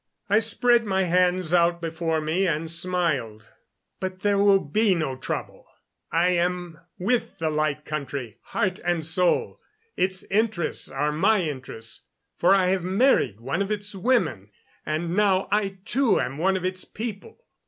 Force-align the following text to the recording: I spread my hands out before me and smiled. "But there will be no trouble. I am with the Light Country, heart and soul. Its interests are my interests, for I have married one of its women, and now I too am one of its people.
I 0.31 0.39
spread 0.39 0.83
my 0.83 1.03
hands 1.03 1.53
out 1.53 1.79
before 1.79 2.21
me 2.21 2.47
and 2.47 2.71
smiled. 2.71 3.49
"But 3.99 4.21
there 4.21 4.39
will 4.39 4.59
be 4.59 4.95
no 4.95 5.15
trouble. 5.15 5.67
I 6.11 6.29
am 6.29 6.79
with 6.97 7.37
the 7.37 7.51
Light 7.51 7.85
Country, 7.85 8.39
heart 8.45 8.79
and 8.83 9.05
soul. 9.05 9.59
Its 9.95 10.23
interests 10.23 10.89
are 10.89 11.11
my 11.11 11.43
interests, 11.43 12.01
for 12.35 12.55
I 12.55 12.69
have 12.69 12.83
married 12.83 13.39
one 13.41 13.61
of 13.61 13.71
its 13.71 13.93
women, 13.93 14.49
and 14.87 15.15
now 15.15 15.47
I 15.51 15.77
too 15.85 16.19
am 16.19 16.39
one 16.39 16.57
of 16.57 16.65
its 16.65 16.83
people. 16.83 17.39